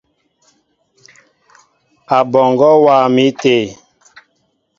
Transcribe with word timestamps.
Aɓɔŋgɔ 2.17 2.69
wá 2.83 2.95
mi 3.15 3.25
té. 3.41 3.55